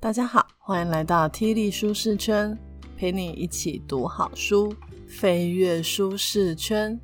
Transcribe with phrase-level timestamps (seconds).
[0.00, 2.56] 大家好，欢迎来到 T 力舒适圈，
[2.96, 4.72] 陪你一起读好书，
[5.08, 6.96] 飞跃舒适圈。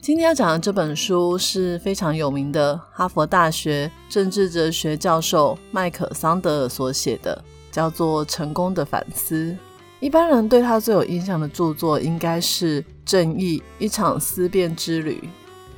[0.00, 9.50] 今天要讲的这本书是非常有名的哈佛大学政治哲学教授麦克桑德尔所写的，叫做《成功的反思》。
[9.98, 15.20] 一般人对他最有印象的著作应该是《正义：一场思辨之旅》。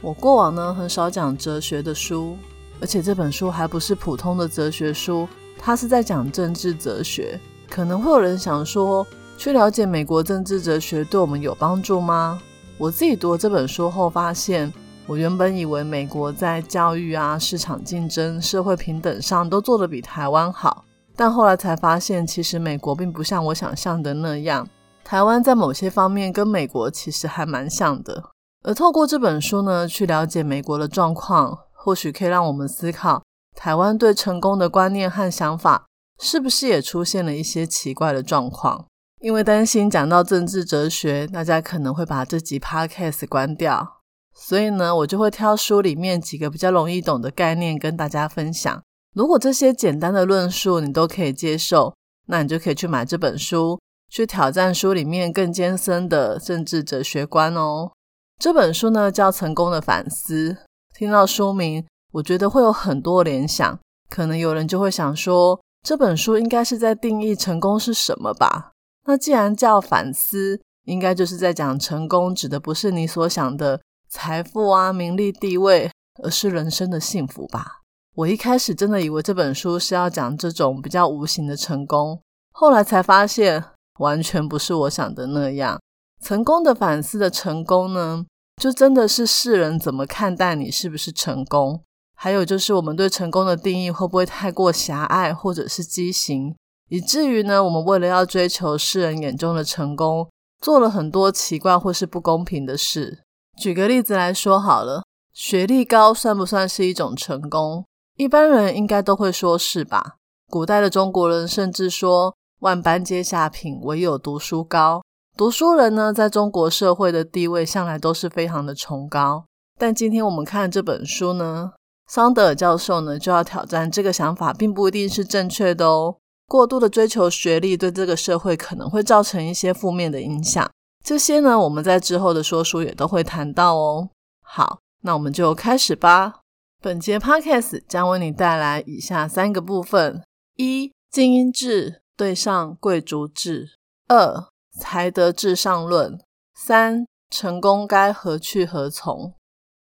[0.03, 2.37] 我过往呢很少讲哲学的书，
[2.83, 5.27] 而且这本书还不是普通的哲学书。
[5.63, 7.39] 他是在讲政治哲学，
[7.69, 12.41] 可能会有人想说，去了解美国政治哲学对我们有帮助吗？
[12.79, 14.73] 我自己读了这本书后发现，
[15.07, 20.83] 我原本以为美国在教育啊、市场竞争、社会平等上都做得比台湾好，
[21.15, 24.67] 但后来才发现，其实美国并不像我想象的那样，
[25.05, 28.25] 台湾在某些方面跟美国其实还蛮像的。
[28.65, 33.23] 而透过这本书呢，去了解美国的状况，或许可以让我们思考。
[33.57, 35.87] 台湾对成功的观念和想法，
[36.19, 38.87] 是不是也出现了一些奇怪的状况？
[39.21, 44.01] 因为担心讲到政治哲学，大家可能会把这集 podcast 关掉，
[44.35, 48.83] 所以呢，我就会挑书里面几个比较容易懂的概念跟大家分享。
[49.15, 51.95] 如果这些简单的论述你都可以接受，
[52.29, 57.91] 那你就可以去买这本书，去挑战书里面更艰深的政治哲学观哦。
[58.39, 60.53] 这本书呢叫《成功的反思》，
[60.97, 61.85] 听到书名。
[62.13, 68.73] 我觉得会有很多联想，可能有人就会想说，这本书应该是在定义成功是什么吧？
[69.07, 75.91] 那既然叫反思，应该就是在讲成功指的不是你所想的财富啊、名利、地位，
[76.23, 77.81] 而是人生的幸福吧？
[78.17, 82.21] 我一开始真的以为这本书是要讲这种比较无形的成功，
[82.53, 83.65] 后来才发现
[84.01, 85.81] 完全不是我想的那样。
[86.23, 88.27] 成功的反思的成功呢，
[88.61, 91.83] 就真的是世人怎么看待你是不是成功？
[92.23, 96.55] 还有就是，我们对成功的定义会不会太过狭隘，或者是畸形，
[96.91, 100.29] 以至于呢，我们为了要追求世人眼中的成功，
[100.61, 103.21] 做了很多奇怪或是不公平的事。
[103.59, 107.87] 举个例子来说好了，学历高算不算是一种成功？
[108.19, 110.17] 一般人应该都会说是吧？
[110.51, 115.01] 古代的中国人甚至说“万般皆下品，唯有读书高”。
[115.39, 119.47] 读书人呢，在中国社会的地位向来都是非常的崇高。
[119.79, 121.73] 但今天我们看这本书呢？
[122.13, 126.17] 桑德尔教授呢，就要挑战这个想法，并不一定是正确的哦。
[126.49, 130.69] 过度的追求学历，对这个社会可能会造成一些负面的影响。
[131.05, 134.11] 这些呢，我们在之后的说书也都会谈到哦。
[134.43, 136.41] 好，那我们就开始吧。
[136.83, 140.25] 本节 podcast 将为你带来以下三个部分：
[140.57, 143.67] 一、精英制对上贵族制；
[144.09, 146.19] 二、才德至上论；
[146.57, 149.35] 三、成功该何去何从。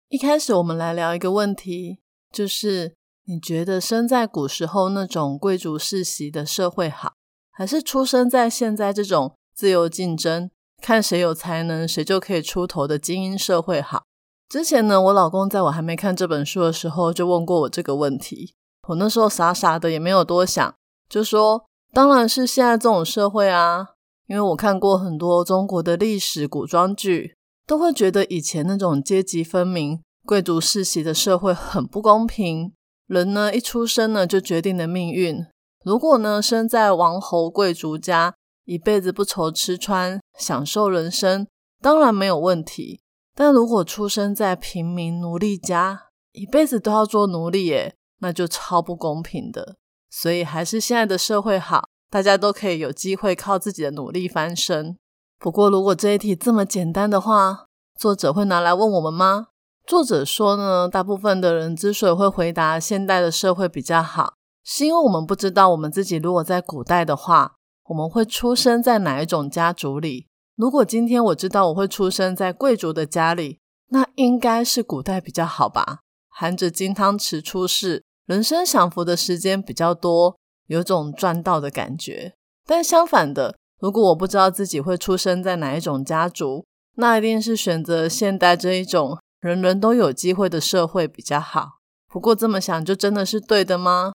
[0.07, 1.99] 一开始，我们来聊一个问题。
[2.35, 2.93] 就是
[3.27, 7.13] 你觉得生在古时候那种贵族世袭的社会好，
[7.49, 10.51] 还是出生在现在这种自由竞争、
[10.81, 14.03] 看谁有才能谁就可以出头的精英社会好？
[14.49, 18.53] 之前呢，我老公在我还没看这本书的时候就问过我这个问题，
[18.89, 20.75] 我那时候傻傻的也没有多想，
[21.07, 21.63] 就说
[21.93, 23.87] 当然是现在这种社会啊，
[24.27, 30.01] 因为我看过很多中国的历史古装剧，都会觉得以前那种阶级分明。
[30.25, 32.73] 贵族世袭的社会很不公平，
[33.05, 35.45] 人呢一出生呢就决定了命运。
[35.83, 38.33] 如果呢生在王侯贵族家，
[38.65, 41.45] 一辈子不愁吃穿，享受人生，
[41.79, 43.01] 当然没有问题。
[43.35, 49.75] 但如果出生在平民奴隶家，一辈子都要做奴隶，耶，那就超不公平的。
[50.09, 54.97] 所以还是现在的社会好，大家都可以有机会靠自己的努力翻身。
[55.37, 57.67] 不过，如果这一题这么简单的话，
[57.99, 59.49] 作者会拿来问我们吗？
[59.87, 67.53] 作者说呢，大部分的人之所以会回答现代的社会比较好，是因为我们不知道我们自己如果在古代的话，
[67.89, 70.25] 我们会出生在哪一种家族里。
[70.55, 73.59] 如果今天我知道我会出生在贵族的家里，
[73.89, 75.99] 那应该是古代比较好吧？
[76.29, 80.35] 含着金汤匙出世，人生享福的时间比较多，
[80.65, 82.33] 有种赚到的感觉。
[82.65, 86.65] 但相反的，如果我不知道自己会出生在哪一种家族，
[86.95, 89.19] 那一定是选择现代这一种。
[89.45, 91.77] 人人都有机会的社会比较好，
[92.07, 94.11] 不过这么想就真的是对的吗？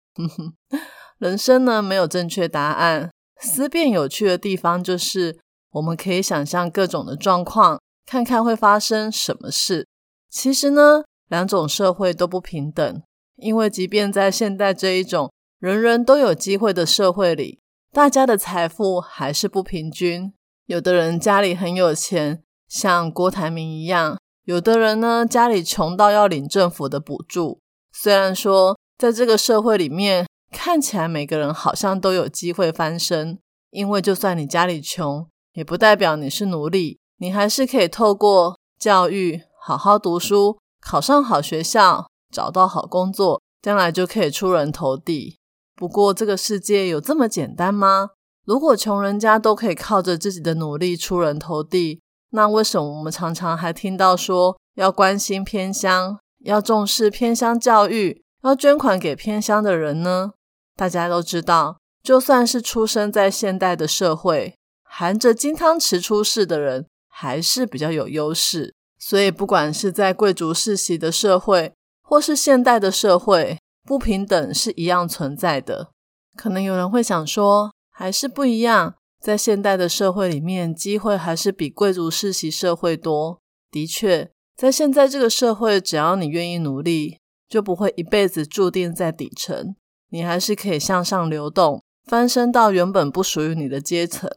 [1.18, 3.10] 人生呢没有正确答案。
[3.42, 5.40] 思辨有趣的地方就是，
[5.72, 9.88] 我们可以想象各种的状况，看看会发生什么事。
[10.30, 13.02] 其实呢，两种社会都不平等，
[13.38, 17.60] 因为即便在现代这一种人人都有机会的社会里，
[17.92, 20.32] 大家的财富还是不平均。
[20.68, 24.20] 有的人家里很有钱，像郭台铭一样。
[24.46, 27.62] 有的人呢，家里穷到要领政府的补助。
[27.92, 33.40] 虽然说在这个社会里面，看起来每个人好像都有机会翻身，
[33.72, 45.40] 因为就算你家里穷，也不代表你是奴隶，你还是可以透过教育好好读书，考上好学校，找到好工作，将来就可以出人头地。
[45.76, 48.10] 不过，这个世界有这么简单吗？
[48.46, 52.04] 如果穷人家都可以靠着自己的努力出人头地，
[52.36, 60.34] 那为什么我们常常还听到说要关心偏乡，要重视偏乡教育，要捐款给偏乡的人呢？
[60.76, 68.76] 大家都知道，就算是出生在现代的社会，含着金汤匙出世的人，还是比较有优势。
[69.00, 71.74] 所以，不管是在贵族世袭的社会，
[72.04, 75.90] 或是现代的社会，不平等是一样存在的。
[76.38, 77.72] 可能有人会想说。
[77.98, 78.96] 还是不一样，
[79.26, 83.42] 在现代的社会里面，机会还是比贵族世袭社会多。
[83.72, 87.18] 的确，在现在这个社会，只要你愿意努力，
[87.50, 89.76] 就不会一辈子注定在底层，
[90.12, 94.30] 你还是可以向上流动，翻身到原本不属于你的阶层。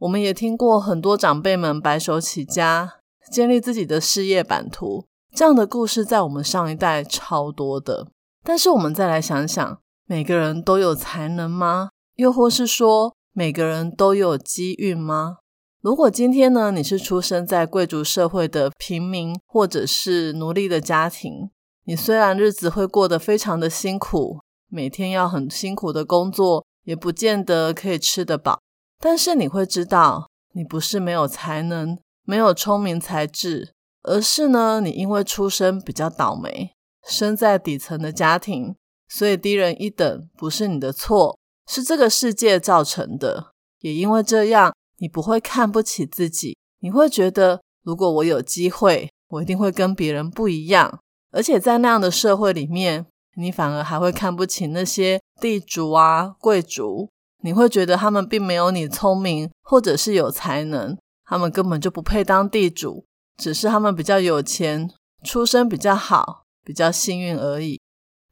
[0.00, 2.96] 我们也听过很多长辈们白手起家，
[3.32, 8.08] 建立自己的事业版图，这样的故事在我们上一代超多的。
[8.44, 11.88] 但是我们再来想想，每个人都有才能吗？
[12.16, 15.40] 又或是说，每个人都有机运吗？
[15.82, 21.50] 如果今天呢，你是出生在贵族社会的平民，或者是奴隶的家庭，
[21.84, 24.40] 你虽然日子会过得非常的辛苦，
[24.70, 28.58] 每天要很辛苦的工作，也不见得可以吃得饱，
[28.98, 33.74] 但是你会知道，你不是没有才能，没有聪明才智，
[34.04, 36.70] 而是呢，你因为出生比较倒霉，
[37.06, 38.74] 生在底层的家庭，
[39.06, 41.38] 所以低人一等，不是你的错。
[41.66, 51.00] 是这个世界造成的，也因为这样，你不会看不起自己，你会觉得，如果我有机会，我一定会跟别人不一样。
[51.32, 57.10] 而且在那样的社会里面，你反而还会看不起那些地主啊、贵族，
[57.42, 63.04] 你会觉得他们并没有你聪明，或者是有才能，他们根本就不配当地主，
[63.36, 64.90] 只是他们比较有钱，
[65.24, 67.80] 出身比较好，比较幸运而已。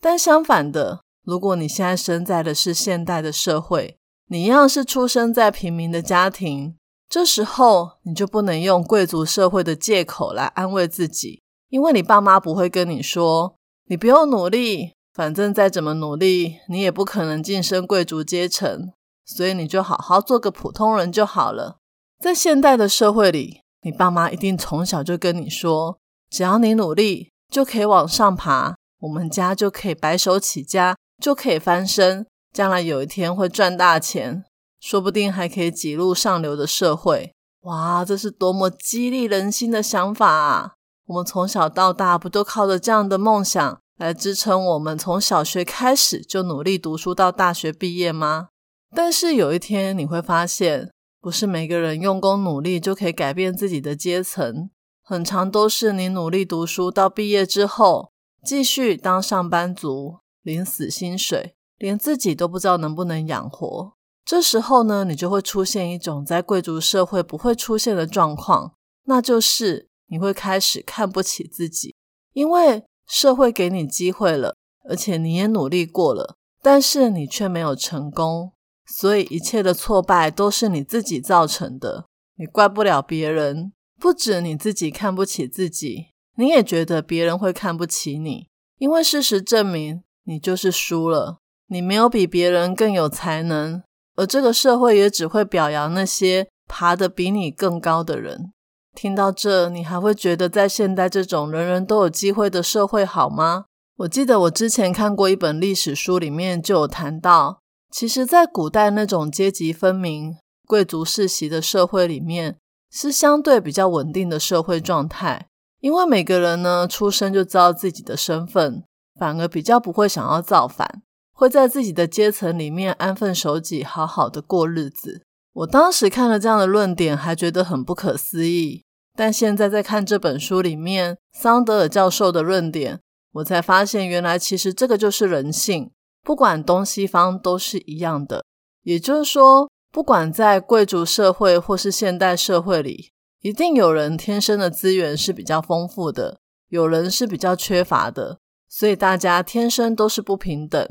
[0.00, 1.03] 但相反的。
[1.24, 3.96] 如果你现在生在的是现代的社会，
[4.28, 6.76] 你一样是出生在平民的家庭，
[7.08, 13.56] 这时候你就不能用贵族社会的借口来安慰自己，因为你爸妈不会跟你说
[13.86, 18.92] 你不用努力，反正再怎么努力，你也不可能晋升贵族阶层，
[19.24, 21.78] 所以你就好好做个普通人就好了。
[22.20, 25.98] 在现代的社会里，你爸妈一定从小就跟你说，
[26.28, 30.96] 只要你努力，就可以往上爬，我们家就可以白手起家。
[31.20, 34.44] 就可以翻身，将来有一天会赚大钱，
[34.80, 37.32] 说不定还可以挤入上流的社会。
[37.62, 40.72] 哇，这是多么激励人心的想法啊！
[41.06, 48.48] 我们从小到大不都靠着这样的梦想来支撑我们从小学开始就努力读书到大学毕业吗？
[48.94, 50.90] 但是有一天你会发现，
[51.20, 54.70] 不是每个人用功努力就可以改变自己的阶层，
[55.02, 58.10] 很长都是你努力读书到毕业之后，
[58.44, 60.18] 继续当上班族。
[60.44, 63.96] 领死薪水，连自己都不知道能不能养活。
[64.24, 68.74] 这时候呢，你就会出现一种在贵族社会不会出现的状况，
[69.06, 71.96] 那就是你会开始看不起自己，
[72.32, 74.56] 因为社会给你机会了，
[74.88, 78.52] 而且你也努力过了，但是你却没有成功，
[78.86, 83.72] 所以一切的挫败都是你自己造成的，你怪不了别人。
[84.00, 88.48] 不止你自己看不起自己，你也觉得别人会看不起你，
[88.78, 90.03] 因为事实证明。
[90.24, 91.38] 你就是输了，
[91.68, 93.82] 你没有比别人更有才能，
[94.16, 98.52] 而这个社会也只会表扬那些爬得比你更高的人。
[98.94, 103.64] 听到这，你还会觉得在现代这种人人都有机会的社会好吗？
[103.98, 107.60] 我记得我之前看过一本历史书，里面就有谈到，
[107.92, 112.56] 其实，在古代那种阶级分明、贵族世袭的社会里面，
[112.90, 115.48] 是相对比较稳定的社会状态，
[115.80, 118.84] 因为每个人呢出生就知道自己的身份。
[119.18, 121.02] 反而比较不会想要造反，
[121.32, 125.22] 会在自己的阶层里面安分守己，好好的过日子。
[125.52, 128.82] 我当时看了这样的论点，还觉得很不可思议。
[129.16, 132.98] 但现在在看这本书里面桑德尔教授的论点，
[133.34, 135.92] 我才发现，原来其实这个就是人性，
[136.24, 138.44] 不管东西方都是一样的。
[138.82, 143.10] 也就是说，不管在贵族社会或是现代社会里，
[143.42, 148.38] 一定有人天生的资源是比较丰富的，有人是比较缺乏的。
[148.68, 150.86] 所以大家天生都是不平等，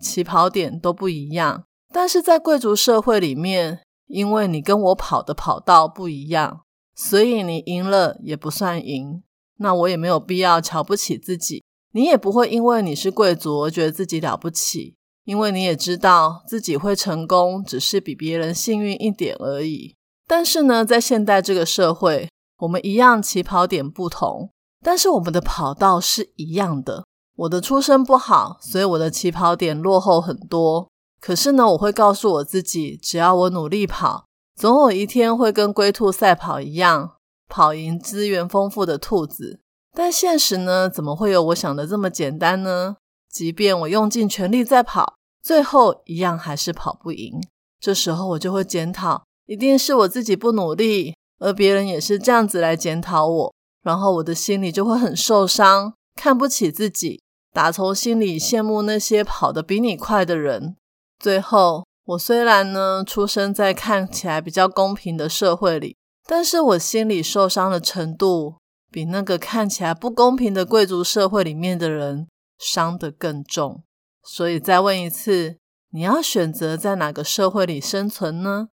[0.00, 1.64] 起跑点都不一样。
[1.92, 6.62] 但是在贵族社会里面，因为你跟我跑的跑道不一样，
[6.94, 9.22] 所以你赢了也不算赢。
[9.58, 14.94] 那我也没有必要瞧不起自己，你也不会因为你是贵族而觉得自己了不起，
[15.24, 19.96] 因为你也知道自己会成功，只是比别人幸运一点而已。
[20.28, 24.50] 但是呢，在现代这个社会，我们一样起跑点不同，
[24.84, 27.04] 但是我们的跑道是一样的。
[27.38, 30.88] 我的出身不好，所以我的起跑点落后很多。
[31.20, 34.26] 可是呢，我会告诉我自己，只要我努力跑，
[34.56, 37.12] 总有一天会跟龟兔赛跑一样，
[37.48, 39.60] 跑赢资源丰富的兔子。
[39.94, 42.96] 但现实呢，怎么会有我想的这么简单呢？
[43.30, 47.40] 即便我用尽全力在跑，最后一样还是跑不赢。
[47.78, 53.54] 这时候我就会检讨，一定是我自己不努力，而别人也是这样子来检讨我，
[53.84, 57.22] 然后我的心里就会很受伤，看不起自己。
[57.52, 60.76] 打从心里羡慕那些跑得比你快的人。
[61.18, 68.56] 最后，我虽然呢出生在看起来比较公平的社会里，但是我心里受伤的程度，
[68.90, 72.28] 比那个看起来不公平的贵族社会里面的人
[72.58, 73.82] 伤得更重。
[74.22, 75.56] 所以再问一次，
[75.90, 78.68] 你要选择在哪个社会里生存呢？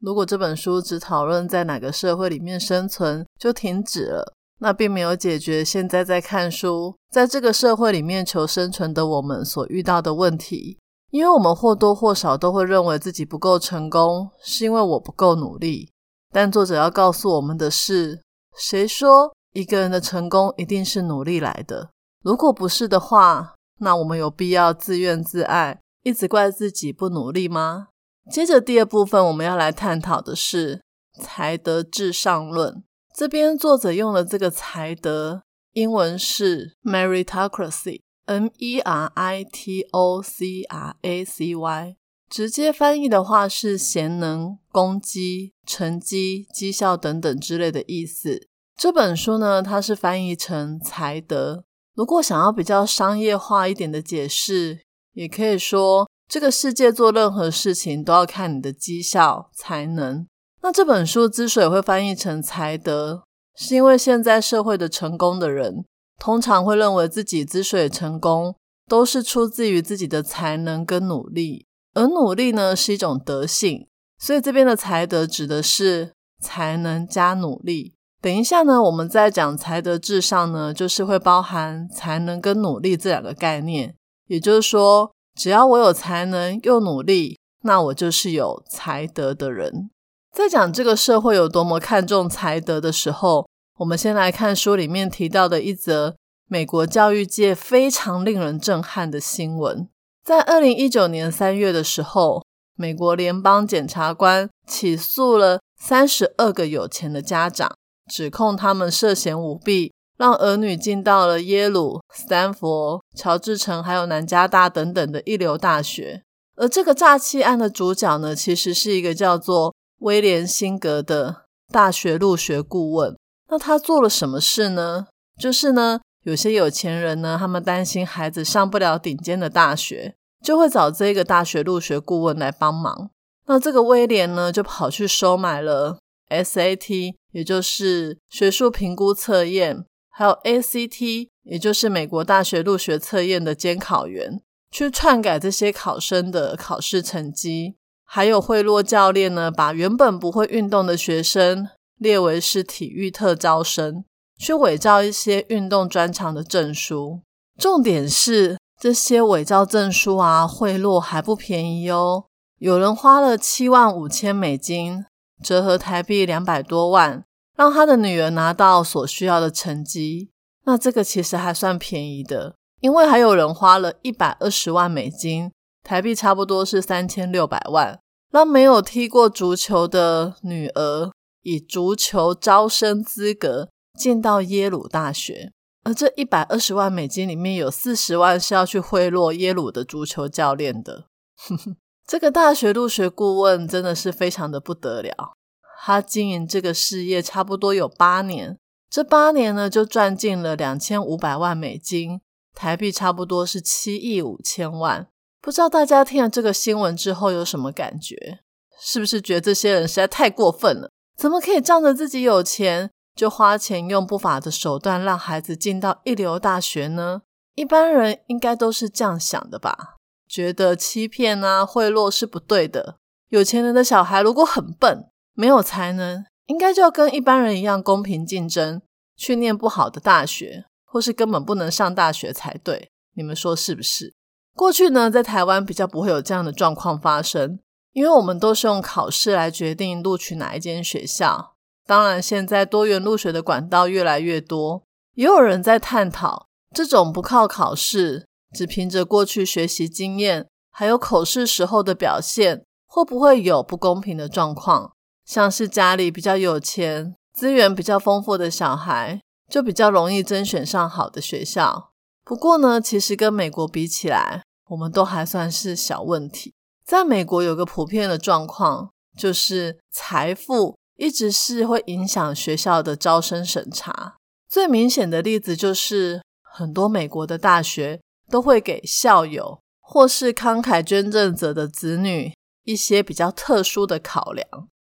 [0.00, 4.34] 如果这本书只讨论在哪个社会里面生存，就停止了。
[4.60, 10.78] 那并没有解决现在在看书，在这个社会里面求生存的我们所遇到的问题，
[11.10, 15.90] 因为我们或多或少都会认为自己不够成功，是因为我不够努力。
[16.32, 18.20] 但作者要告诉我们的是，
[18.56, 21.90] 谁说一个人的成功一定是努力来的？
[22.22, 27.88] 如果不是的话，那我们有必要自怨自艾，一直怪自己不努力吗？
[28.30, 30.82] 接着第二部分，我们要来探讨的是
[31.18, 32.84] 才德至上论。
[33.14, 41.96] 这边作者用的这个才德，英文是 meritocracy，m e r i t o c r a c y，
[42.28, 48.48] 直接翻译的话是贤能、功绩、成绩、绩效等等之类的意思。
[48.76, 51.64] 这本书呢，它是翻译成才德。
[51.94, 54.80] 如果想要比较商业化一点的解释，
[55.12, 60.26] 也可以说，这个世界做任何事情都要看你的绩效、才能。
[60.62, 63.22] 那这本书之所以会翻译成才德，
[63.56, 65.84] 是因为现在社会的成功的人，
[66.18, 68.54] 通常会认为自己之所以成功，
[68.86, 73.86] 都是出自于自己的才能跟努力，而努力呢是一种德性，
[74.18, 76.12] 所以这边的才德指的是
[76.42, 77.94] 才能加努力。
[78.20, 83.94] 等一下呢，我们在讲才德至上呢，就是会包含才能跟努力这两个概念，
[84.26, 89.88] 也就是说，只要我有才能又努力，那我就是有才德的人。
[90.32, 96.14] 在讲这个社会有多么看重才德的时候，我们先来看书里面提到的一则
[96.46, 99.88] 美国教育界非常令人震撼的新闻。
[100.24, 102.44] 在二零一九年三月的时候，
[102.76, 107.74] 美国联邦检察官起诉了三十二个有钱的家长，
[108.08, 116.22] 指控他们涉嫌舞弊，让儿女进到了耶鲁、斯坦福、乔治城还有南加大等等的一流大学。
[116.54, 119.74] 而这个诈欺案的主角呢，其实是一个叫做。
[120.00, 123.16] 威廉辛格的大学入学顾问，
[123.48, 125.06] 那他做了什么事呢？
[125.38, 133.10] 就是呢，有些有钱人呢，他们担心孩子上不了顶尖的大学，就会找这个大学入学顾问来帮忙。
[133.46, 144.40] 那这个威廉呢，就跑去收买了 SAT，也就是学术评估测验，还有 ACT，也就是美国大学入学测验的监考员，
[144.70, 147.76] 去篡改这些考生的考试成绩。
[148.12, 154.02] 还有贿赂教练呢，把原本不会运动的学生列为是体育特招生，
[154.36, 157.20] 去伪造一些运动专长的证书。
[157.56, 162.24] 重点是这些伪造证书啊，贿赂还不便宜哦。
[162.58, 165.04] 有人花了七万五千美金，
[165.44, 167.22] 折合台币两百多万，
[167.56, 170.30] 让他的女儿拿到所需要的成绩。
[170.64, 175.52] 那这个其实还算便宜的，因为还有人花了一百二十万美金。
[175.82, 181.10] 台币差不多是三千六百万，让没有踢过足球的女儿
[181.42, 191.06] 以足球招生资格进到耶鲁大学，而这一百二十万美金里面有四十万是要去贿赂耶鲁的足球教练的。
[192.06, 195.34] 这个大学入学顾问真的是非常的不得了，
[195.82, 198.58] 他经营这个事业差不多有八年，
[198.90, 202.20] 这八年呢就赚进了两千五百万美金，
[202.54, 205.08] 台币差不多是七亿五千万。
[205.42, 208.40] 不知道大家听了这个新闻之后有什么感觉？
[208.78, 210.90] 是不是觉得这些人实在太过分了？
[211.16, 217.22] 怎么可以仗着自己有钱就花钱用不法的手段让孩子进到一流大学呢？
[217.54, 219.96] 一般人应该都是这样想的吧？
[220.28, 222.96] 觉得欺骗啊、贿赂是不对的。
[223.28, 228.80] 有钱人的小孩如果很笨、没有才能，应该就要跟一般人一样公平竞争，
[229.16, 232.90] 去念不好的大学，或是根本不能上大学才对。
[233.14, 234.14] 你们说是不是？
[234.60, 237.58] 过去呢，在台湾比较不会有这样的状况发生，
[237.94, 241.54] 因为我们都是用考试来决定录取哪一间学校。
[241.86, 244.82] 当然，现在多元入学的管道越来越多，
[245.14, 254.92] 也有人在探讨这种不靠考试，只凭着过去学习经验，还有口试时候的表现，会不会有不公平的状况？
[255.24, 261.92] 像是家里比较有钱、资源比较丰富的小孩，就比较容易甄选上好的学校。
[262.22, 266.54] 不过呢，其实跟美国比起来，我们都还算是小问题。
[266.84, 274.16] 在美国有个普遍的状况，就是财富一直是会影响学校的招生审查。
[274.48, 282.32] 最明显的例子就是，很多美国的大学都会给校友或是慷慨捐赠者的子女
[282.64, 284.46] 一些比较特殊的考量，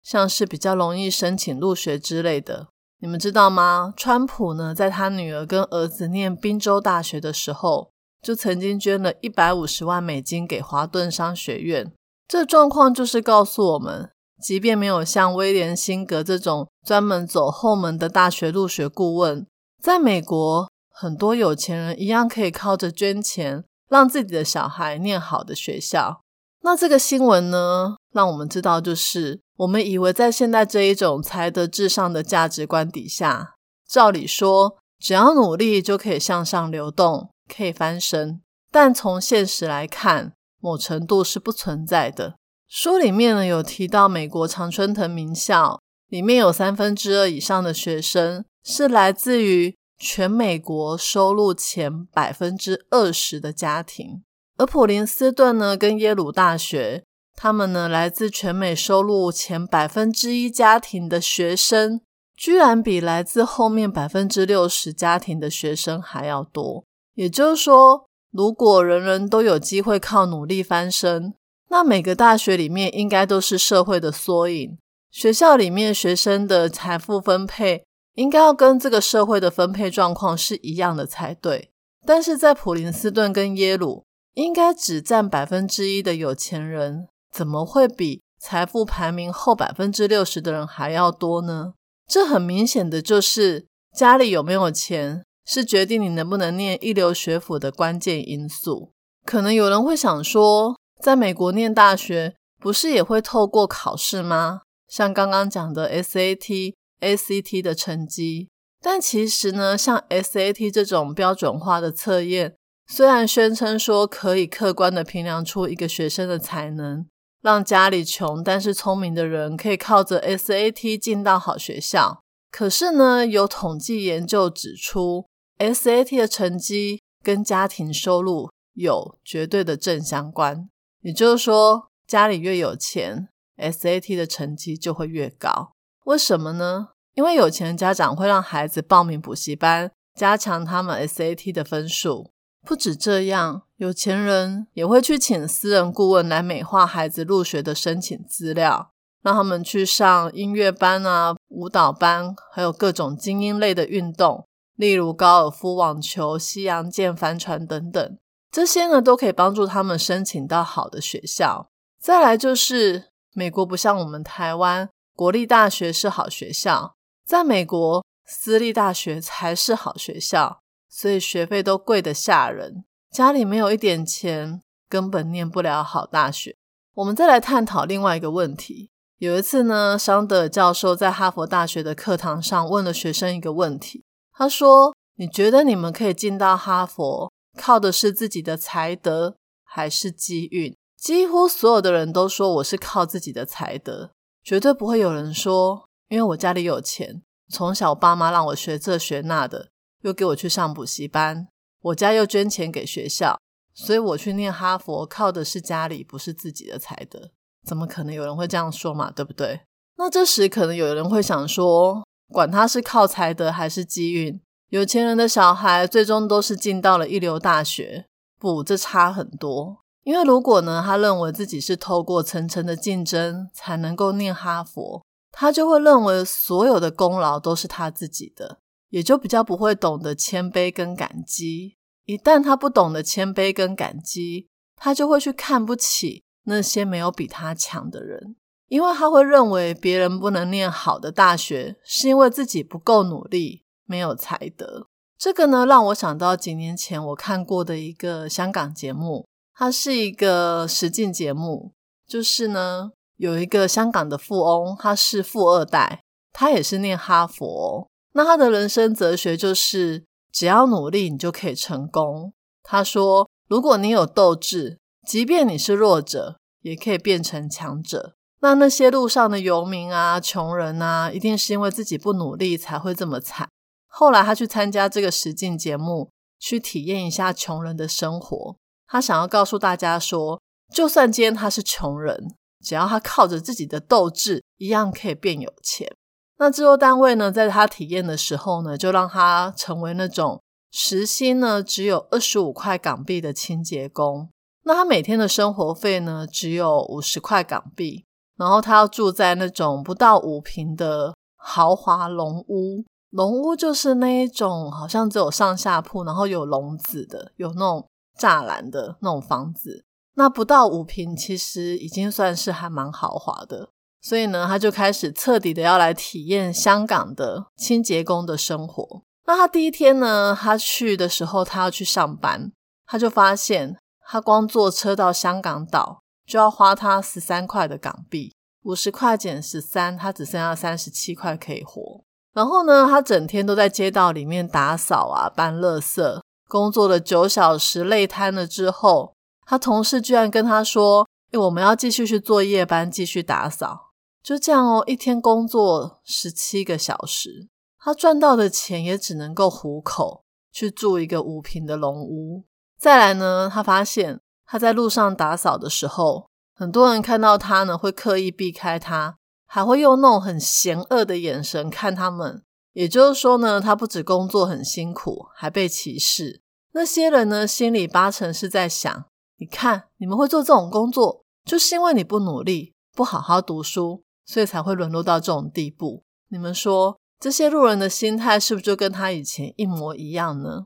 [0.02, 2.69] 像是比较容易申请入学之类的。
[3.00, 3.93] 你们知道吗？
[3.97, 7.90] 川普呢，在他女儿跟儿子念宾州大学的时候，
[8.25, 11.93] 就曾经捐了一百五十万美金给华顿商学院。
[12.26, 14.11] 这状况就是告诉我们，
[14.43, 19.47] 即便没有像威廉辛格这种专门走后门的大学入学顾问，
[19.83, 26.23] 在美国，很多有钱人一样可以靠着捐钱，让自己的小孩念好的学校。
[26.62, 29.43] 那这个新闻呢，让我们知道就是。
[29.57, 33.54] 我们以为在现在这一种才德至上的价值观底下，
[33.88, 38.41] 照理说只要努力就可以向上流动，可以翻身。
[38.71, 42.37] 但从现实来看，某程度是不存在的。
[42.69, 54.25] 书里面呢有提到，美国常春藤名校里面有三分之二以上的学生是来自于全美国收入前百分之二十的家庭，
[54.57, 57.05] 而普林斯顿呢跟耶鲁大学。
[57.37, 62.01] 他们呢，来自全美收入前百分之一家庭的学生，
[62.37, 66.85] 居然比来自后面百分之六十家庭的学生还要多。
[67.14, 71.35] 也就是说，如果人人都有机会靠努力翻身，
[71.71, 74.76] 那每个大学里面应该都是社会的缩影。
[75.11, 77.84] 学校里面学生的财富分配，
[78.15, 81.71] 应该要跟这个社会的分配状况是一样的才对。
[82.04, 87.06] 但是在普林斯顿跟耶鲁，应该只占百分之一的有钱人。
[87.32, 91.75] 怎么会比财富排名后百分之六十的人还要多呢？
[92.06, 98.93] 这很明显的就是家里有没有钱，是决定你能不能念一流学府的关键因素。
[99.25, 104.63] 可能有人会想说，在美国念大学不是也会透过考试吗？
[104.89, 108.49] 像刚刚讲的 SAT、ACT 的成绩。
[108.80, 112.54] 但其实呢，像 SAT 这种标准化的测验，
[112.87, 117.07] 虽然宣称说可以客观的评量出一个学生的才能。
[117.41, 122.23] 让家里穷但是聪明的人可以靠着 SAT 进到好学校。
[122.50, 125.26] 可是呢，有统计研究指出
[125.58, 130.69] ，SAT 的成绩跟家庭收入有绝对的正相关。
[131.00, 135.73] 也就是说，家里越有钱，SAT 的成绩就会越高。
[136.04, 136.88] 为什么呢？
[137.14, 142.30] 因为有钱的家长会让孩子报名补习班，加强他们 SAT 的分数。
[142.67, 148.90] 不止这样，有钱人也会去请私人顾问来美化孩子入学的申请资料，
[149.23, 158.19] 让他们去上音乐班啊、舞蹈班，还有各种精英类的运动，例如高尔夫、网球、西洋剑、帆船等等。
[158.50, 161.69] 这些呢，都可以帮助他们申请到好的学校。
[162.00, 166.95] 再来就是，美国不像我们台湾，国立大学是好学校，
[167.26, 170.60] 在美国，私立大学才是好学校。
[170.89, 176.54] 所以学费都贵得吓人，家里没有一点钱，根本念不了好大学。
[176.95, 178.93] 我们再来探讨另外一个问题。
[179.19, 184.03] 有一次呢，桑德尔教授在哈佛大学的课堂上问了学生一个问题，
[184.36, 194.10] 他说：“你觉得你们可以进到哈佛，靠的是自己的才德还是机运？”几乎所有的人都说我是靠自己的才德，
[194.42, 199.68] 绝对不会有人说因为我家里有钱，从小爸妈让我学这学那的。
[200.00, 201.49] 又给我去上补习班，
[201.80, 203.38] 我家又捐钱给学校，
[203.73, 207.30] 所以我去念哈佛靠的是家里，不是自己的才德。
[207.66, 209.10] 怎么可能有人会这样说嘛？
[209.10, 209.60] 对不对？
[209.97, 218.06] 那这时可能有人会想说，管他是靠才德还是机运，有钱人的小孩最终都是进到了一流大学。
[218.39, 219.78] 不，这差很多。
[220.02, 228.58] 因为如果呢，他认为自己是透过层层的竞争才能够念哈佛，他就会认为所有的功劳都是他自己的。
[228.91, 231.76] 也就比较不会懂得谦卑跟感激。
[232.04, 238.37] 一旦他不懂得谦卑跟感激，他就会去看不起那些没有比他强的人，
[238.69, 244.89] 因为他会认为别人不能念好的大学，是因为自己不够努力，没有才德。
[245.19, 251.73] 这个呢，让我想到几年前我看过的一个香港节目，它是一个实境节目，
[252.07, 257.89] 就是呢有一个香港的富翁，他是富二代，他也是念哈佛。
[258.13, 262.33] 那他的人生哲学就是，只要努力，你就可以成功。
[262.63, 268.17] 他说，如果你有斗志，即便你是弱者，也可以变成强者。
[268.45, 273.49] 那那些路上的游民啊、穷人啊，一定是因为自己不努力才会这么惨。
[273.87, 278.57] 后来他去参加这个实境节目，去体验一下穷人的生活。
[278.87, 285.91] 他想要告诉大家说，就算今天他是穷人，只要他靠着自己的斗志，一样可以变有钱。
[286.37, 294.28] 那制作单位呢，在他体验的时候呢，就让他成为那种时薪呢只有二十五块港币的清洁工。
[294.65, 298.04] 那他每天的生活费呢，只有五十块港币。
[298.36, 302.84] 然后他要住在那种不到五平的豪华龙屋。
[303.10, 309.84] 龙屋就是那一种，好像只有上下铺，然后有笼子的，有那种栅栏的那种房子。
[310.14, 313.68] 那不到五平，其实已经算是还蛮豪华的。
[314.02, 319.02] 所以呢，他就开始彻底的要来体验香港的清洁工的生活。
[319.26, 322.52] 那他第一天呢，他去的时候，他要去上班，
[322.84, 332.04] 他就发现他光坐车到香港岛就要花他十三块的港币，五十块减十三，他只剩下三十七块可以活。
[332.32, 339.15] 然后呢，他整天都在街道里面打扫啊，搬垃圾，工作了九小时，累瘫了之后，
[339.47, 343.93] 他同事居然跟他说：“诶我们要继续去做夜班，继续打扫。”
[344.25, 352.45] 就这样哦，一天工作十七个小时，他赚到的钱也只能够糊口，去住一个五平的龙屋。
[352.78, 362.43] 再来呢，他发现他在路上打扫的时候，很多人看到他呢，会刻意避开他，还会用那种很嫌恶的眼神看他们。
[362.73, 366.43] 也就是说呢，他不止工作很辛苦，还被歧视。
[366.73, 369.07] 那些人呢，心里八成是在想：
[369.39, 374.02] 你看，你们会做这种工作，就是因为你不努力，不好好读书。
[374.26, 376.02] 所以才会沦落到这种地步。
[376.28, 380.65] 你们说这些路人的心态是不是就跟他以前一模一样呢？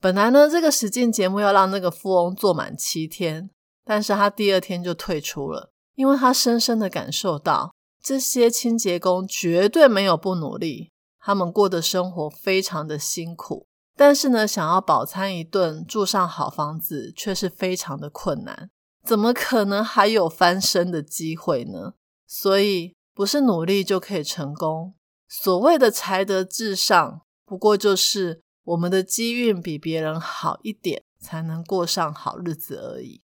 [0.00, 3.50] 本来呢，这个实境节目要让那个富翁做满七天，
[3.84, 18.70] 但是他第二天就退出了，因为他深深的感受到这些清洁工绝对没有不努力，他们过的生活非常的辛苦，但是呢，想要饱餐一顿、住上好房子却是非常的困难，
[19.04, 21.92] 怎么可能还有翻身的机会呢？
[22.26, 22.94] 所以。
[23.12, 24.94] 不是努力就可以成功。
[25.28, 33.22] 所谓的才德至上，不过就是我们的机运比别人好一点，才能过上好日子而已。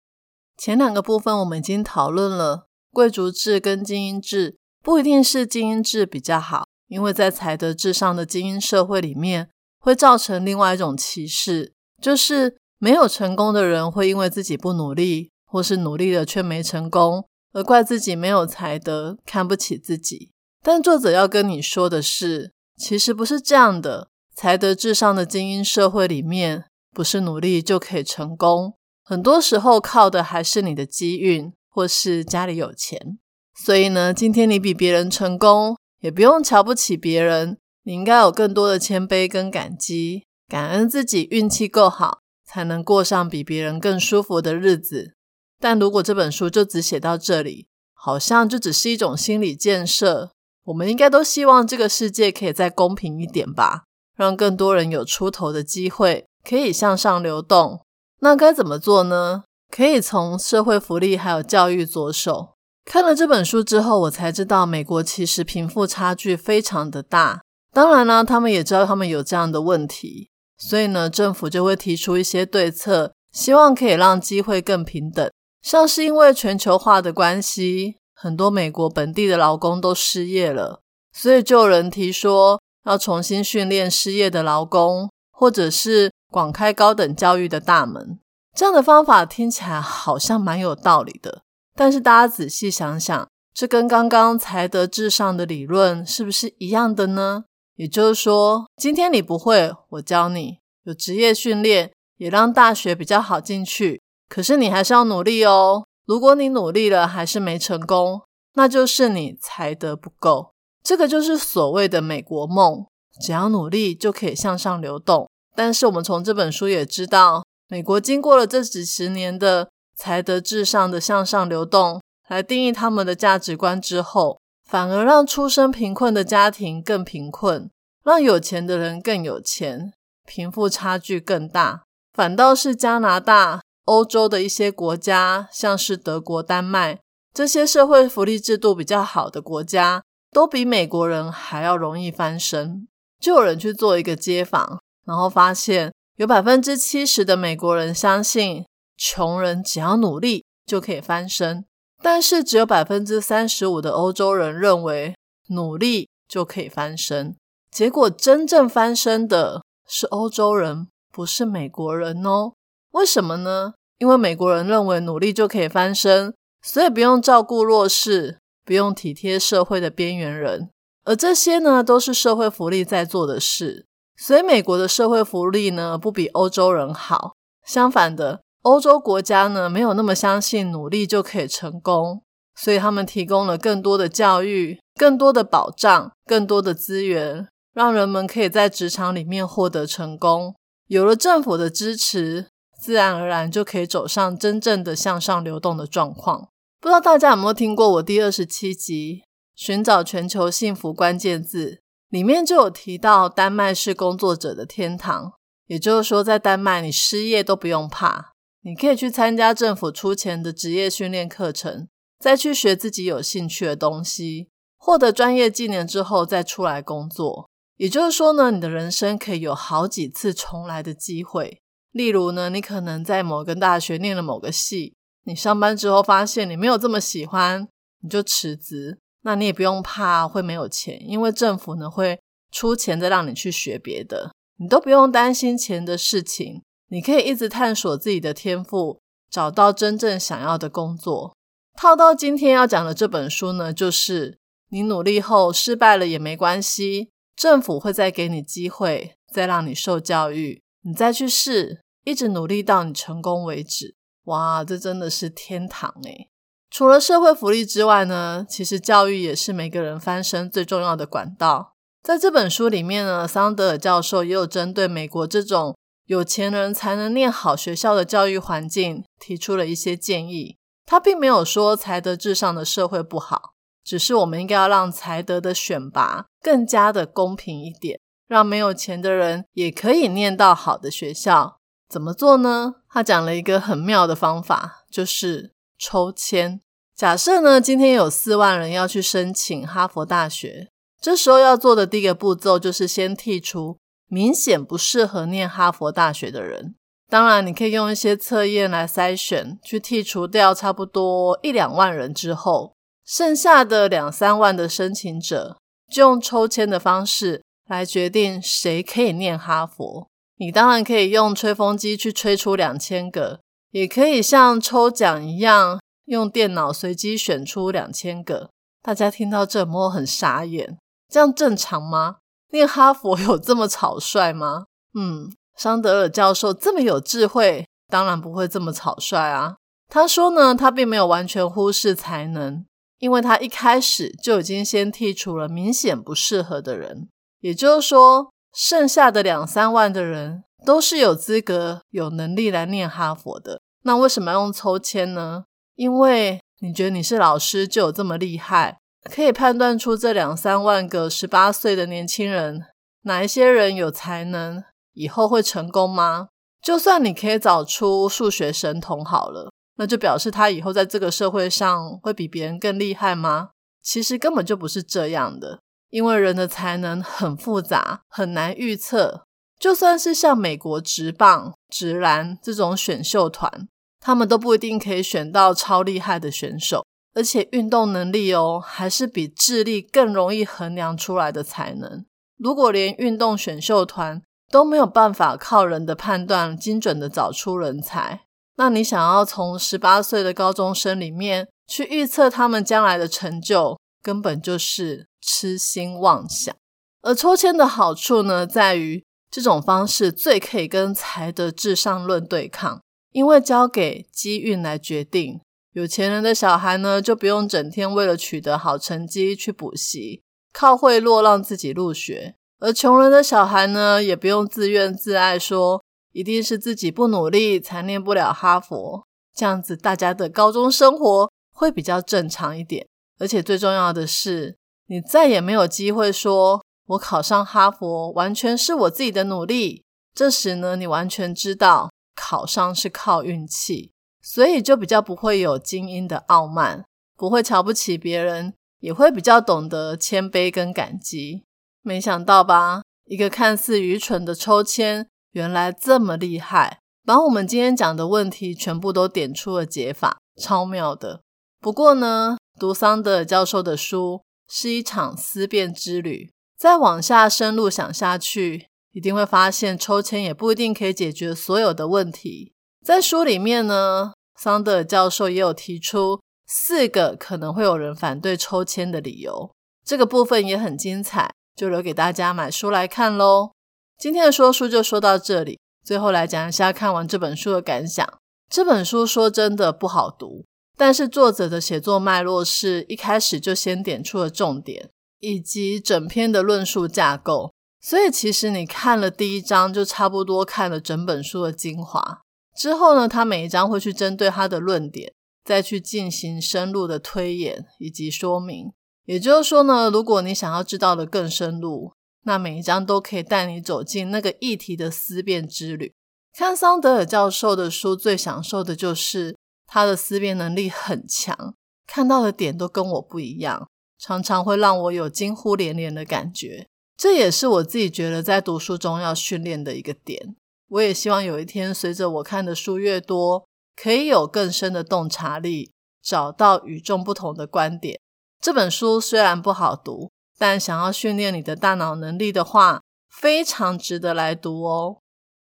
[0.57, 17.29] 前两个部分我们已经讨论了，贵族制跟精英制不一定是精英制比较好，因为在才德至上的精英社会里面，会造成另外一种歧视，就是没有成功的人会因为自己不努力，或是努力了却没成功。
[17.53, 20.31] 而怪自己没有才德，看不起自己。
[20.63, 24.11] 但作者要跟你说的是，其实不是这样的。
[24.41, 33.19] 才德至上的精英社会里面，不是努力就可以成功，很多时候靠的还是你的机运，或是家里有钱。
[33.65, 45.15] 所以呢，今天你比别人成功，也不用瞧不起别人，你应该有更多的谦卑跟感激，感恩自己运气够好，才能过上比别人更舒服的日子。
[45.59, 50.31] 但如果这本书就只写到这里，好像就只是一种心理建设。
[50.67, 53.87] 我们应该都希望这个世界可以再公平一点吧，
[54.19, 57.81] 让更多人有出头的机会，可以向上流动。
[58.19, 59.45] 那该怎么做呢？
[59.73, 62.55] 可以从社会福利还有教育着手。
[62.85, 67.43] 看了这本书之后，我才知道美国其实贫富差距非常的大。
[67.73, 75.31] 当然呢，他们也知道他们有这样的问题，所以呢，政府就会提出一些对策，希望可以让机会更平等。
[75.63, 80.81] 像是因为全球化的关系，很多美国本地的劳工都失业了，
[81.13, 88.19] 所以就有人提说要重新训练失业的劳工，或者是广开高等教育的大门。
[88.57, 91.43] 这样的方法听起来好像蛮有道理的，
[91.77, 97.45] 但是大家仔细想想，这跟刚刚才德至上的理论是不是一样的呢？
[97.77, 104.01] 也就是说，今天你不会，我教你，有职业训练，也让大学比较好进去。
[104.29, 105.85] 可是你还是要努力哦。
[106.05, 108.23] 如果你努力了还是没成功，
[108.55, 110.55] 那就是你才德不够。
[110.89, 112.87] 这个就是所谓的美国梦，
[113.21, 115.29] 只要努力就可以向上流动。
[115.55, 127.71] 但是我们从这本书也知道，美国经过了这几十年的才德至上的向上流动，来定义他们的价值观之后，反而让出身贫困的家庭更贫困，
[128.03, 129.93] 让有钱的人更有钱，
[130.25, 131.83] 贫富差距更大。
[132.15, 133.61] 反倒是加拿大。
[133.85, 136.99] 欧洲的一些国家，像是德国、丹麦
[137.35, 142.87] 这些社会福利制度比较好的国家，都比美国人还要容易翻身。
[143.21, 148.65] 就有人去做一个街访，然后发现有百分之七十的美国人相信
[148.97, 151.65] 穷人只要努力就可以翻身，
[152.03, 155.15] 但是只有百分之三十五的欧洲人认为
[155.49, 157.35] 努力就可以翻身。
[157.71, 162.53] 结果真正翻身的是欧洲人，不是美国人哦。
[162.93, 163.75] 为什么呢？
[163.99, 168.39] 因为美国人认为努力就可以翻身，所以不用照顾弱势，
[168.69, 170.69] 不用体贴社会的边缘人。
[171.05, 173.87] 而这些呢，都是社会福利在做的事，
[174.19, 177.33] 所以美国的社会福利呢，不比欧洲人好。
[177.67, 182.21] 相反的，欧洲国家呢，没有那么相信努力就可以成功，
[182.55, 190.55] 所以他们提供了更多的教育、更多的保障、更多的资源，让人们可以在职场里面获得成功。
[190.89, 196.51] 有了政府的支持，自然而然就可以走上真正的向上流动的状况。
[196.81, 199.25] 不知道大家有没有听过我第二十七集？
[199.57, 205.33] 寻找全球幸福关键字里面就有提到，丹麦是工作者的天堂。
[205.67, 211.89] 也就是说，在丹麦你失业都不用怕，你可以去参加政府出钱的职业训练课程，
[212.21, 217.51] 再去学自己有兴趣的东西，获得专业技能之后再出来工作。
[217.77, 221.61] 也就是说呢，你的人生可以有好几次重来的机会。
[221.91, 224.95] 例如呢，你可能在某个大学念了某个系，
[225.29, 227.69] 你上班之后发现你没有这么喜欢，
[228.01, 228.99] 你就辞职。
[229.25, 232.19] 那你也不用怕会没有钱，因为政府呢会
[232.51, 236.63] 出钱再让你去学别的，你都不用担心钱的事情。
[236.89, 238.99] 你可以一直探索自己的天赋，
[239.31, 241.37] 找到真正想要的工作。
[241.77, 244.39] 套到今天要讲的这本书呢，就是
[244.71, 253.98] 你努力后失败了也没关系，政府会再给你机会，再让你受教育，你再去试，一直努力到你成功为止。
[254.29, 256.31] 哇，这真的是天堂诶
[256.71, 261.75] 除了社会福利之外呢，其实教育也是每个人翻身最重要的管道。
[262.03, 270.57] 在这本书里面呢，桑德尔教授也有针对美国这种有钱人才能念好学校的教育环境提出了一些建议。
[270.85, 281.58] 他并没有说才德至上的社会不好，只是我们应该要让才德的选拔更加的公平一点，让没有钱的人也可以念到好的学校。
[281.89, 282.77] 怎么做呢？
[282.89, 285.53] 他讲了一个很妙的方法，就是。
[285.81, 286.61] 抽签，
[286.97, 290.67] 假设呢，今天有四万人要去申请哈佛大学，
[291.01, 296.75] 这时候要做的第一个步骤就是先剔除明显不适合念哈佛大学的人。
[297.09, 302.75] 当然，你可以用一些测验来筛选，去剔除掉差不多一两万人之后，
[303.07, 310.09] 剩下的两三万的申请者，就用抽签的方式来决定谁可以念哈佛。
[310.39, 313.41] 你当然可以用吹风机去吹出两千个。
[313.71, 318.49] 也可以像抽奖一样，用电脑随机选出两千个。
[318.83, 320.79] 大家听到这，有很傻眼？
[321.11, 322.17] 这样正常吗？
[322.51, 324.65] 念哈佛有这么草率吗？
[324.99, 329.57] 嗯，桑德尔教授这么有智慧，当然不会这么草率啊。
[329.89, 332.65] 他说呢，他并没有完全忽视才能，
[332.99, 337.09] 因为他一开始就已经先剔除了明显不适合的人。
[337.41, 340.45] 也就是说，剩下的两三万的人。
[340.67, 343.61] 都是有资格、有能力来念哈佛的。
[343.85, 345.45] 那为什么要用抽签呢？
[345.77, 352.67] 因为你觉得你是老师就有这么厉害，可以判断出这两三万个十八岁的年轻人
[353.03, 356.29] 哪一些人有才能，以后会成功吗？
[356.61, 363.51] 就算你可以找出数学神童好了，那就表示他以后在这个社会上会比别人更厉害吗？
[363.81, 369.25] 其实根本就不是这样的，因为人的才能很复杂，很难预测。
[369.59, 382.05] 就算是像美国职棒、职篮这种选秀团，他们都不一定可以选到超厉害的选手，而且运动能力哦，还是比智力更容易衡量出来的才能。
[382.39, 388.21] 如果连运动选秀团都没有办法靠人的判断精准的找出人才，
[388.57, 396.55] 那你想要从十八岁的高中生里面去预测他们将来的成就，根本就是痴心妄想。
[397.03, 399.05] 而抽签的好处呢，在于。
[399.31, 402.81] 这种方式最可以跟财的至上论对抗，
[403.13, 405.43] 因为交给机运来决定。
[405.75, 419.05] 有钱人的小孩呢，就不用整天为了取得好成绩去补习，靠贿赂让自己入学；而穷人的小孩呢，也不用自怨自艾，说一定是自己不努力才念不了哈佛。
[419.37, 422.87] 这样子，大家的高中生活会比较正常一点。
[423.19, 424.57] 而且最重要的是，
[424.89, 426.63] 你再也没有机会说。
[426.89, 429.85] 我考上哈佛完全是我自己的努力。
[430.15, 441.45] 这时呢，你完全知道考上是靠运气，所以就比较不会有精英的傲慢，不会瞧不起别人，也会比较懂得谦卑跟感激。
[441.83, 451.21] 没想到吧，一个看似愚蠢的抽签，原来这么厉害，把我们今天讲的问题全部都点出了解法，超妙的。
[451.61, 458.67] 不过呢，读桑德教授的书是一场思辨之旅，再往下深入想下去。
[458.93, 462.53] 一定会发现，抽签也不一定可以解决所有的问题。
[462.85, 469.53] 在书里面呢，桑德尔教授也有提出四个可能会有人反对抽签的理由。
[469.85, 473.53] 这个部分也很精彩，就留给大家买书来看喽。
[473.99, 478.07] 今天的说书就说到这里，最后来讲一下看完这本书的感想。
[478.51, 480.45] 这本书说真的不好读，
[480.79, 487.53] 但是作者的写作脉络是一开始就先点出了重点，以及整篇的论述架构。
[487.81, 492.21] 所以其实你看了第一章，就差不多看了整本书的精华。
[492.57, 495.13] 之后呢，他每一章会去针对他的论点，
[495.45, 498.73] 再去进行深入的推演以及说明。
[499.05, 501.93] 也就是说呢，如果你想要知道的更深入，
[502.25, 505.93] 那每一章都可以带你走进那个议题的思辨之旅。
[506.37, 509.37] 看桑德尔教授的书，最享受的就是
[509.69, 511.55] 他的思辨能力很强，
[511.87, 516.67] 看到的点都跟我不一样，常常会让我有惊呼连连的感觉。
[516.97, 520.35] 这也是我自己觉得在读书中要训练的一个点。
[520.71, 528.01] 我也希望有一天，随着我看的书越多，可以有更深的洞察力，找到与众不同的观点。
[528.41, 534.99] 这本书虽然不好读，但想要训练你的大脑能力的话，非常值得来读哦。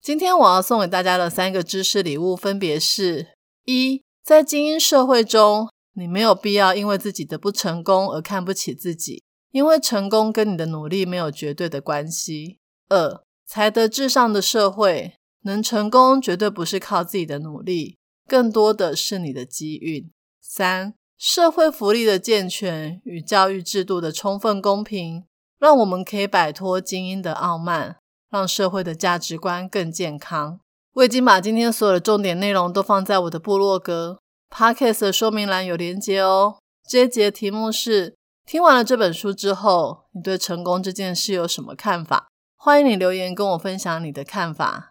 [0.01, 9.25] 今天我要送给大家的三个知识礼物，分别是：一，在精英社会中，你没有必要因为自己的不成功而看不起自己。
[9.51, 12.61] 因为成功跟你的努力没有绝对的关系。
[12.89, 20.09] 二，才德至上的社会，能成功绝对不是靠自己的努力，更多的是你的机运。
[20.41, 25.25] 三，社会福利的健全与教育制度的充分公平，
[25.59, 27.97] 让我们可以摆脱精英的傲慢，
[28.31, 30.61] 让社会的价值观更健康。
[31.01, 34.19] 我已经把今天所有的重点内容都放在我的部落格
[34.55, 36.59] Podcast 的说明栏有连接哦。
[36.87, 38.15] 这一节题目是。
[38.47, 42.27] 听完了这本书之后，你对成功这件事有什么看法？
[42.57, 44.91] 欢迎你留言跟我分享你的看法。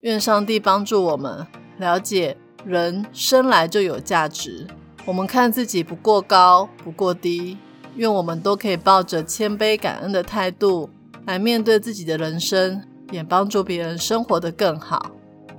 [0.00, 1.46] 愿上帝帮助我们
[1.78, 4.66] 了解人生来就有价值，
[5.06, 7.56] 我们看自己不过高不过低。
[7.96, 10.90] 愿我们都可以抱着谦卑感恩的态度
[11.26, 15.12] 来面对自己的人生，也帮助别人生活得更好。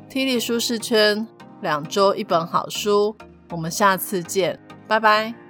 [0.10, 1.28] T 力舒适圈，
[1.62, 3.16] 两周一本好书，
[3.52, 5.49] 我们下次见，拜拜。